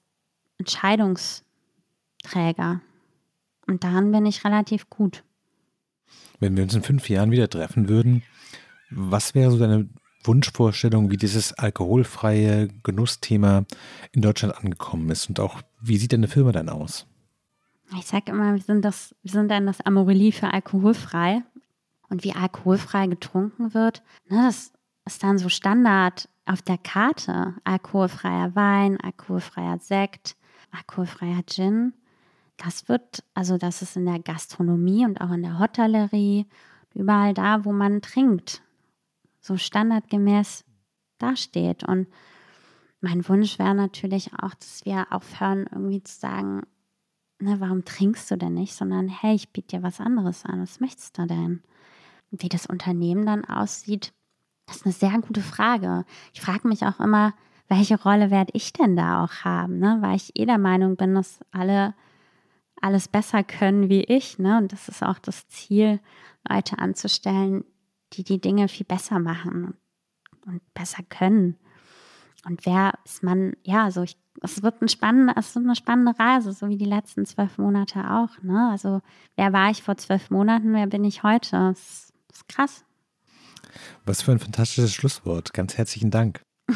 [0.57, 2.81] Entscheidungsträger.
[3.67, 5.23] Und daran bin ich relativ gut.
[6.39, 8.23] Wenn wir uns in fünf Jahren wieder treffen würden,
[8.89, 9.89] was wäre so deine
[10.23, 13.65] Wunschvorstellung, wie dieses alkoholfreie Genussthema
[14.11, 15.29] in Deutschland angekommen ist?
[15.29, 17.07] Und auch, wie sieht deine Firma dann aus?
[17.97, 21.43] Ich sage immer, wir sind, das, wir sind dann das Amorelie für alkoholfrei.
[22.09, 24.71] Und wie alkoholfrei getrunken wird, ne, das
[25.05, 27.55] ist dann so Standard auf der Karte.
[27.63, 30.35] Alkoholfreier Wein, alkoholfreier Sekt,
[30.75, 31.93] alkoholfreier Gin.
[32.57, 36.45] Das wird, also das ist in der Gastronomie und auch in der Hotellerie,
[36.93, 38.61] überall da, wo man trinkt,
[39.41, 40.63] so standardgemäß
[41.17, 41.83] dasteht.
[41.83, 42.07] Und
[43.01, 46.61] mein Wunsch wäre natürlich auch, dass wir aufhören, irgendwie zu sagen,
[47.39, 50.79] ne, warum trinkst du denn nicht, sondern hey, ich biete dir was anderes an, was
[50.79, 51.61] möchtest du denn?
[52.31, 54.13] Wie das Unternehmen dann aussieht,
[54.65, 56.05] das ist eine sehr gute Frage.
[56.33, 57.33] Ich frage mich auch immer,
[57.67, 59.97] welche Rolle werde ich denn da auch haben, ne?
[60.01, 61.93] weil ich eh der Meinung bin, dass alle
[62.81, 64.37] alles besser können wie ich.
[64.37, 64.57] Ne?
[64.57, 65.99] Und das ist auch das Ziel,
[66.47, 67.63] Leute anzustellen,
[68.13, 69.75] die die Dinge viel besser machen
[70.45, 71.57] und besser können.
[72.45, 76.19] Und wer ist man, ja, so ich, es wird ein spannende, es wird eine spannende
[76.19, 78.41] Reise, so wie die letzten zwölf Monate auch.
[78.43, 78.69] Ne?
[78.69, 79.01] Also
[79.35, 81.51] wer war ich vor zwölf Monaten, wer bin ich heute?
[81.51, 82.85] Das, das ist krass.
[84.05, 85.53] Was für ein fantastisches Schlusswort.
[85.53, 86.41] Ganz herzlichen Dank.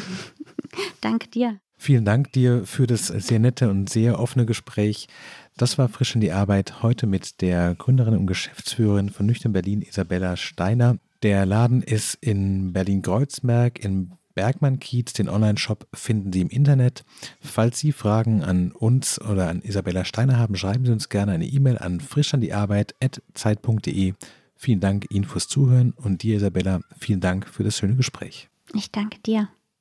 [1.00, 1.60] Danke dir.
[1.76, 5.08] Vielen Dank dir für das sehr nette und sehr offene Gespräch.
[5.56, 9.80] Das war frisch in die Arbeit heute mit der Gründerin und Geschäftsführerin von Nüchtern Berlin,
[9.80, 10.98] Isabella Steiner.
[11.22, 15.14] Der Laden ist in Berlin-Kreuzberg im Bergmann-Kiez.
[15.14, 17.04] Den Online-Shop finden Sie im Internet.
[17.40, 21.46] Falls Sie Fragen an uns oder an Isabella Steiner haben, schreiben Sie uns gerne eine
[21.46, 24.14] E-Mail an frischandiarbeit.zeit.de.
[24.54, 28.50] Vielen Dank Ihnen fürs Zuhören und dir, Isabella, vielen Dank für das schöne Gespräch.
[28.74, 29.48] Ich danke dir.